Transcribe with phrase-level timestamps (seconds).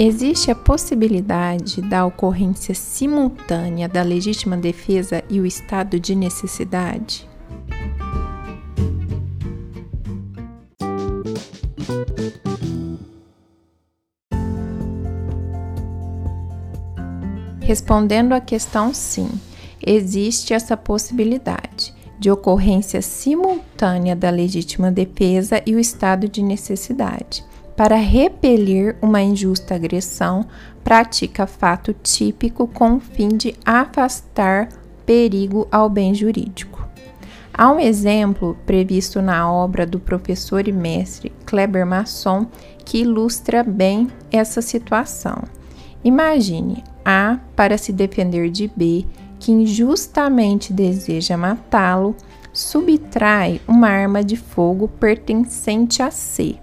[0.00, 7.28] Existe a possibilidade da ocorrência simultânea da legítima defesa e o estado de necessidade?
[17.60, 19.28] Respondendo à questão sim,
[19.84, 27.44] existe essa possibilidade de ocorrência simultânea da legítima defesa e o estado de necessidade.
[27.78, 30.44] Para repelir uma injusta agressão,
[30.82, 34.68] pratica fato típico com o fim de afastar
[35.06, 36.84] perigo ao bem jurídico.
[37.54, 42.48] Há um exemplo previsto na obra do professor e mestre Kleber Masson
[42.84, 45.44] que ilustra bem essa situação.
[46.02, 49.06] Imagine A para se defender de B
[49.38, 52.16] que injustamente deseja matá-lo,
[52.52, 56.58] subtrai uma arma de fogo pertencente a C,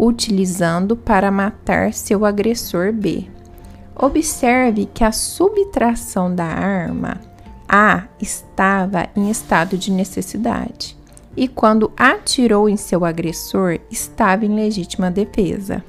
[0.00, 3.26] utilizando para matar seu agressor B.
[3.94, 7.20] Observe que a subtração da arma
[7.68, 10.96] A estava em estado de necessidade
[11.36, 15.84] e, quando atirou em seu agressor, estava em legítima defesa.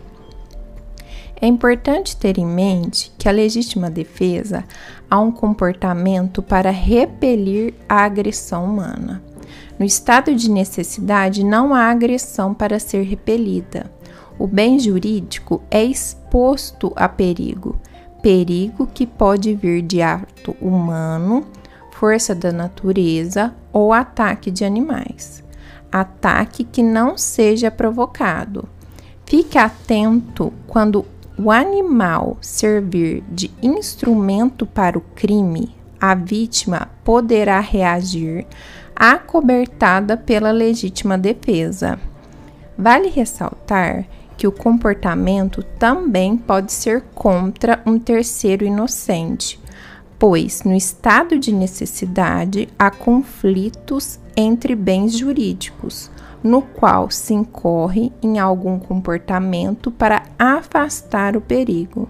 [1.39, 4.65] É importante ter em mente que a legítima defesa
[5.09, 9.23] há um comportamento para repelir a agressão humana.
[9.81, 13.91] No estado de necessidade, não há agressão para ser repelida.
[14.37, 17.79] O bem jurídico é exposto a perigo,
[18.21, 21.47] perigo que pode vir de ato humano,
[21.93, 25.43] força da natureza ou ataque de animais.
[25.91, 28.69] Ataque que não seja provocado.
[29.25, 38.45] Fique atento quando o animal servir de instrumento para o crime, a vítima poderá reagir
[39.03, 41.99] acobertada pela legítima defesa.
[42.77, 44.05] Vale ressaltar
[44.37, 49.59] que o comportamento também pode ser contra um terceiro inocente,
[50.19, 56.11] pois no estado de necessidade há conflitos entre bens jurídicos
[56.43, 62.09] no qual se incorre em algum comportamento para afastar o perigo.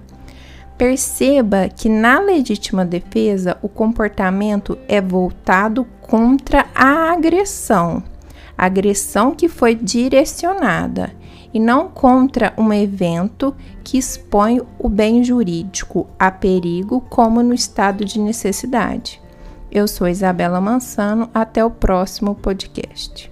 [0.82, 8.02] Perceba que na legítima defesa o comportamento é voltado contra a agressão,
[8.58, 11.14] agressão que foi direcionada,
[11.54, 18.04] e não contra um evento que expõe o bem jurídico a perigo, como no estado
[18.04, 19.22] de necessidade.
[19.72, 23.32] Eu sou Isabela Mansano, até o próximo podcast.